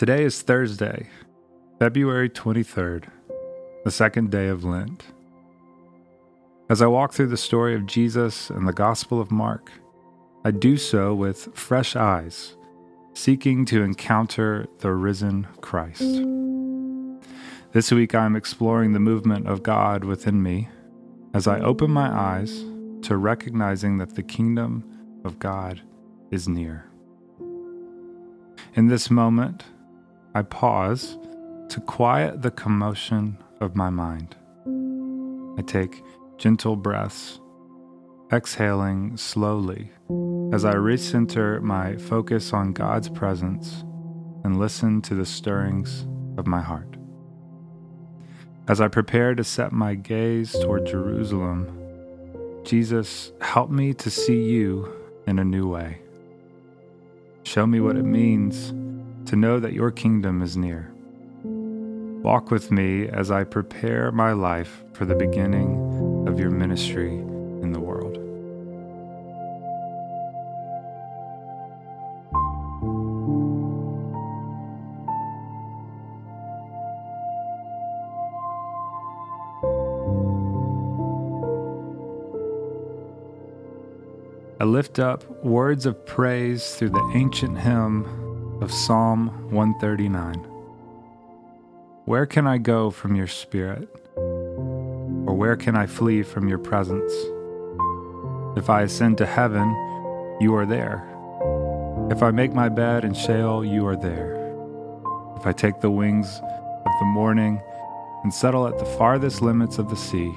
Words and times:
Today 0.00 0.24
is 0.24 0.40
Thursday, 0.40 1.08
February 1.78 2.30
23rd, 2.30 3.10
the 3.84 3.90
second 3.90 4.30
day 4.30 4.48
of 4.48 4.64
Lent. 4.64 5.04
As 6.70 6.80
I 6.80 6.86
walk 6.86 7.12
through 7.12 7.26
the 7.26 7.36
story 7.36 7.74
of 7.74 7.84
Jesus 7.84 8.48
and 8.48 8.66
the 8.66 8.72
Gospel 8.72 9.20
of 9.20 9.30
Mark, 9.30 9.70
I 10.42 10.52
do 10.52 10.78
so 10.78 11.14
with 11.14 11.54
fresh 11.54 11.96
eyes, 11.96 12.56
seeking 13.12 13.66
to 13.66 13.82
encounter 13.82 14.66
the 14.78 14.90
risen 14.94 15.46
Christ. 15.60 16.24
This 17.72 17.92
week 17.92 18.14
I 18.14 18.24
am 18.24 18.36
exploring 18.36 18.94
the 18.94 19.00
movement 19.00 19.48
of 19.48 19.62
God 19.62 20.04
within 20.04 20.42
me 20.42 20.70
as 21.34 21.46
I 21.46 21.60
open 21.60 21.90
my 21.90 22.08
eyes 22.08 22.64
to 23.02 23.18
recognizing 23.18 23.98
that 23.98 24.14
the 24.14 24.22
kingdom 24.22 24.82
of 25.26 25.38
God 25.38 25.82
is 26.30 26.48
near. 26.48 26.86
In 28.72 28.86
this 28.86 29.10
moment, 29.10 29.64
I 30.32 30.42
pause 30.42 31.18
to 31.70 31.80
quiet 31.80 32.42
the 32.42 32.52
commotion 32.52 33.36
of 33.60 33.74
my 33.74 33.90
mind. 33.90 34.36
I 35.58 35.62
take 35.62 36.04
gentle 36.38 36.76
breaths, 36.76 37.40
exhaling 38.32 39.16
slowly 39.16 39.90
as 40.52 40.64
I 40.64 40.74
recenter 40.74 41.60
my 41.60 41.96
focus 41.96 42.52
on 42.52 42.72
God's 42.72 43.08
presence 43.08 43.82
and 44.44 44.60
listen 44.60 45.02
to 45.02 45.14
the 45.16 45.26
stirrings 45.26 46.06
of 46.38 46.46
my 46.46 46.60
heart. 46.60 46.96
As 48.68 48.80
I 48.80 48.86
prepare 48.86 49.34
to 49.34 49.42
set 49.42 49.72
my 49.72 49.96
gaze 49.96 50.52
toward 50.52 50.86
Jerusalem, 50.86 51.76
Jesus, 52.62 53.32
help 53.40 53.68
me 53.68 53.94
to 53.94 54.10
see 54.10 54.44
you 54.44 54.94
in 55.26 55.40
a 55.40 55.44
new 55.44 55.66
way. 55.66 56.02
Show 57.42 57.66
me 57.66 57.80
what 57.80 57.96
it 57.96 58.04
means 58.04 58.72
to 59.26 59.36
know 59.36 59.60
that 59.60 59.72
your 59.72 59.90
kingdom 59.90 60.42
is 60.42 60.56
near. 60.56 60.90
Walk 62.22 62.50
with 62.50 62.70
me 62.70 63.08
as 63.08 63.30
I 63.30 63.44
prepare 63.44 64.12
my 64.12 64.32
life 64.32 64.84
for 64.92 65.04
the 65.06 65.14
beginning 65.14 66.26
of 66.28 66.38
your 66.38 66.50
ministry 66.50 67.12
in 67.14 67.72
the 67.72 67.80
world. 67.80 68.18
I 84.60 84.64
lift 84.64 84.98
up 84.98 85.24
words 85.42 85.86
of 85.86 86.04
praise 86.04 86.74
through 86.74 86.90
the 86.90 87.12
ancient 87.14 87.58
hymn 87.58 88.29
of 88.60 88.70
Psalm 88.72 89.28
139. 89.50 90.34
Where 92.04 92.26
can 92.26 92.46
I 92.46 92.58
go 92.58 92.90
from 92.90 93.16
your 93.16 93.26
spirit? 93.26 93.88
Or 94.16 95.34
where 95.34 95.56
can 95.56 95.76
I 95.76 95.86
flee 95.86 96.22
from 96.22 96.46
your 96.46 96.58
presence? 96.58 97.10
If 98.58 98.68
I 98.68 98.82
ascend 98.82 99.16
to 99.18 99.26
heaven, 99.26 99.68
you 100.40 100.54
are 100.54 100.66
there. 100.66 101.06
If 102.10 102.22
I 102.22 102.32
make 102.32 102.52
my 102.52 102.68
bed 102.68 103.04
in 103.04 103.14
Sheol, 103.14 103.64
you 103.64 103.86
are 103.86 103.96
there. 103.96 104.34
If 105.36 105.46
I 105.46 105.52
take 105.52 105.80
the 105.80 105.90
wings 105.90 106.40
of 106.42 106.92
the 107.00 107.06
morning 107.06 107.62
and 108.24 108.34
settle 108.34 108.66
at 108.66 108.78
the 108.78 108.84
farthest 108.84 109.40
limits 109.40 109.78
of 109.78 109.88
the 109.88 109.96
sea, 109.96 110.34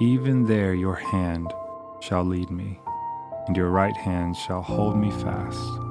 even 0.00 0.46
there 0.46 0.74
your 0.74 0.96
hand 0.96 1.52
shall 2.00 2.24
lead 2.24 2.50
me, 2.50 2.80
and 3.46 3.56
your 3.56 3.70
right 3.70 3.96
hand 3.96 4.36
shall 4.36 4.62
hold 4.62 4.96
me 4.96 5.10
fast. 5.10 5.89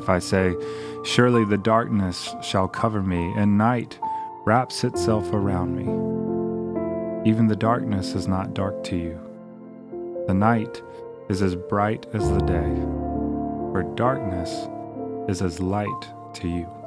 If 0.00 0.08
I 0.08 0.18
say, 0.18 0.56
Surely 1.04 1.44
the 1.44 1.58
darkness 1.58 2.34
shall 2.42 2.68
cover 2.68 3.02
me, 3.02 3.34
and 3.36 3.58
night 3.58 3.98
wraps 4.46 4.82
itself 4.82 5.30
around 5.32 5.76
me, 5.76 5.84
even 7.30 7.48
the 7.48 7.56
darkness 7.56 8.14
is 8.14 8.26
not 8.26 8.54
dark 8.54 8.82
to 8.84 8.96
you. 8.96 9.20
The 10.26 10.32
night 10.32 10.82
is 11.28 11.42
as 11.42 11.54
bright 11.54 12.06
as 12.14 12.26
the 12.30 12.40
day, 12.40 12.74
for 13.72 13.92
darkness 13.94 14.68
is 15.28 15.42
as 15.42 15.60
light 15.60 16.08
to 16.34 16.48
you. 16.48 16.79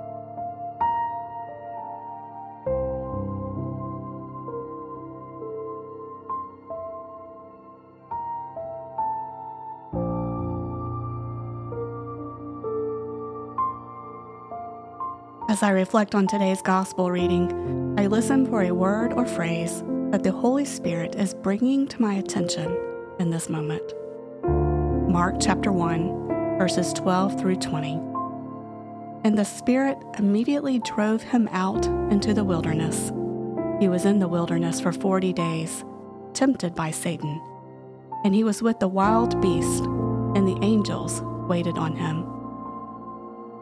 As 15.54 15.62
I 15.62 15.70
reflect 15.70 16.16
on 16.16 16.26
today's 16.26 16.64
gospel 16.64 17.12
reading, 17.12 17.94
I 17.96 18.08
listen 18.08 18.48
for 18.48 18.64
a 18.64 18.72
word 18.72 19.14
or 19.14 19.24
phrase 19.24 19.84
that 20.10 20.24
the 20.24 20.32
Holy 20.32 20.66
Spirit 20.66 21.14
is 21.14 21.36
bringing 21.36 21.88
to 21.90 22.02
my 22.02 22.16
attention 22.16 22.76
in 23.20 23.30
this 23.30 23.50
moment. 23.50 23.84
Mark 25.08 25.36
chapter 25.40 25.72
1, 25.72 26.58
verses 26.58 26.92
12 26.94 27.40
through 27.40 27.58
20. 27.58 27.94
And 29.24 29.38
the 29.38 29.46
Spirit 29.46 30.00
immediately 30.18 30.80
drove 30.80 31.22
him 31.22 31.48
out 31.52 31.86
into 32.12 32.34
the 32.34 32.44
wilderness. 32.44 33.12
He 33.80 33.88
was 33.88 34.06
in 34.06 34.18
the 34.18 34.28
wilderness 34.28 34.82
for 34.82 34.92
40 34.92 35.34
days, 35.34 35.86
tempted 36.34 36.74
by 36.74 36.90
Satan. 36.90 37.40
And 38.26 38.34
he 38.34 38.44
was 38.44 38.64
with 38.64 38.80
the 38.80 38.88
wild 38.88 39.40
beast, 39.40 39.84
and 39.84 40.48
the 40.48 40.58
angels 40.64 41.22
waited 41.48 41.78
on 41.78 41.96
him. 41.96 42.28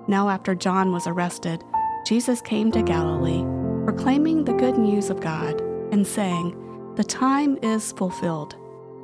Now, 0.08 0.30
after 0.30 0.56
John 0.56 0.94
was 0.94 1.06
arrested, 1.06 1.66
Jesus 2.06 2.42
came 2.42 2.72
to 2.72 2.82
Galilee, 2.82 3.44
proclaiming 3.86 4.44
the 4.44 4.54
good 4.54 4.78
news 4.78 5.10
of 5.10 5.22
God 5.22 5.62
and 5.92 6.06
saying, 6.06 6.56
The 6.96 7.04
time 7.04 7.58
is 7.62 7.92
fulfilled, 7.92 8.56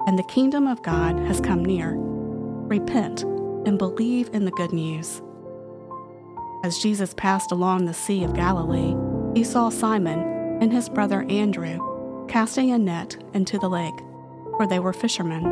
and 0.07 0.17
the 0.17 0.23
kingdom 0.23 0.67
of 0.67 0.81
God 0.81 1.19
has 1.19 1.39
come 1.39 1.63
near. 1.63 1.93
Repent 1.95 3.23
and 3.65 3.77
believe 3.77 4.29
in 4.33 4.45
the 4.45 4.51
good 4.51 4.73
news. 4.73 5.21
As 6.63 6.79
Jesus 6.79 7.13
passed 7.13 7.51
along 7.51 7.85
the 7.85 7.93
Sea 7.93 8.23
of 8.23 8.33
Galilee, 8.33 8.95
he 9.35 9.43
saw 9.43 9.69
Simon 9.69 10.19
and 10.61 10.73
his 10.73 10.89
brother 10.89 11.23
Andrew 11.29 12.25
casting 12.27 12.71
a 12.71 12.79
net 12.79 13.15
into 13.33 13.59
the 13.59 13.69
lake, 13.69 13.93
for 14.57 14.65
they 14.65 14.79
were 14.79 14.93
fishermen. 14.93 15.45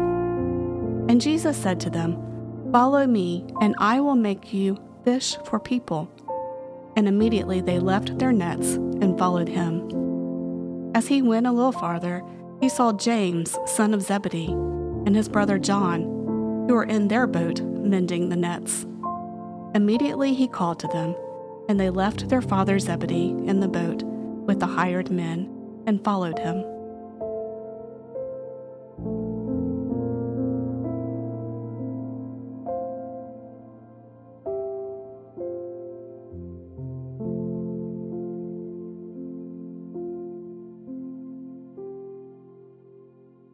And 1.08 1.22
Jesus 1.22 1.56
said 1.56 1.80
to 1.82 1.92
them, 1.92 2.22
Follow 2.72 3.06
me, 3.06 3.46
and 3.62 3.76
I 3.78 4.02
will 4.02 4.16
make 4.16 4.52
you 4.52 4.78
fish 5.04 5.38
for 5.46 5.60
people 5.60 6.12
and 6.96 7.08
immediately 7.08 7.62
they 7.62 7.80
left 7.80 8.18
their 8.18 8.32
nets 8.32 8.74
and 8.76 9.18
followed 9.18 9.50
him. 9.50 10.92
As 10.96 11.08
he 11.08 11.22
went 11.22 11.48
a 11.48 11.52
little 11.52 11.72
farther, 11.72 12.24
he 12.62 12.70
saw 12.70 12.94
James, 12.94 13.58
son 13.66 13.94
of 13.94 14.02
Zebedee, 14.02 14.48
and 14.48 15.16
his 15.16 15.28
brother 15.28 15.60
John, 15.60 16.04
who 16.68 16.74
were 16.74 16.86
in 16.86 17.08
their 17.08 17.28
boat 17.28 17.62
mending 17.62 18.30
the 18.30 18.36
nets. 18.36 18.86
Immediately 19.74 20.34
he 20.34 20.48
called 20.48 20.80
to 20.80 20.88
them, 20.88 21.16
and 21.68 21.80
they 21.80 21.90
left 21.90 22.30
their 22.30 22.42
father 22.42 22.80
Zebedee 22.80 23.30
in 23.30 23.60
the 23.60 23.68
boat 23.68 24.04
with 24.04 24.60
the 24.60 24.66
hired 24.68 25.12
men 25.12 25.50
and 25.86 26.04
followed 26.04 26.40
him. 26.40 26.64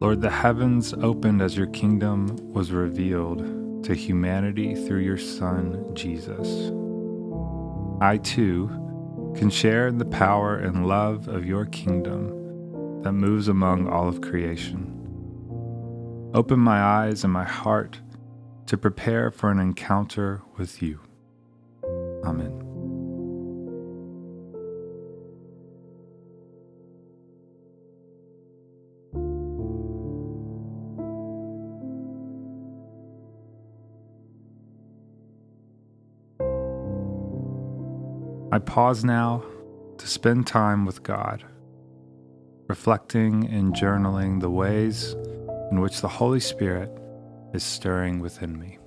Lord, 0.02 0.20
the 0.20 0.30
heavens 0.30 0.92
opened 0.94 1.40
as 1.40 1.56
your 1.56 1.68
kingdom 1.68 2.36
was 2.52 2.72
revealed 2.72 3.84
to 3.84 3.94
humanity 3.94 4.74
through 4.74 4.98
your 4.98 5.16
Son, 5.16 5.94
Jesus. 5.94 6.72
I 8.00 8.16
too 8.16 8.66
can 9.36 9.48
share 9.48 9.86
in 9.86 9.98
the 9.98 10.04
power 10.04 10.56
and 10.56 10.88
love 10.88 11.28
of 11.28 11.46
your 11.46 11.66
kingdom 11.66 13.02
that 13.02 13.12
moves 13.12 13.46
among 13.46 13.88
all 13.88 14.08
of 14.08 14.20
creation. 14.20 14.88
Open 16.34 16.58
my 16.58 16.82
eyes 16.82 17.22
and 17.22 17.32
my 17.32 17.44
heart 17.44 18.00
to 18.66 18.76
prepare 18.76 19.30
for 19.30 19.52
an 19.52 19.60
encounter 19.60 20.42
with 20.56 20.82
you. 20.82 20.98
Amen. 22.24 22.61
I 38.52 38.58
pause 38.58 39.02
now 39.02 39.42
to 39.96 40.06
spend 40.06 40.46
time 40.46 40.84
with 40.84 41.02
God, 41.02 41.42
reflecting 42.68 43.46
and 43.48 43.72
journaling 43.72 44.42
the 44.42 44.50
ways 44.50 45.16
in 45.70 45.80
which 45.80 46.02
the 46.02 46.08
Holy 46.08 46.38
Spirit 46.38 46.90
is 47.54 47.64
stirring 47.64 48.20
within 48.20 48.58
me. 48.58 48.78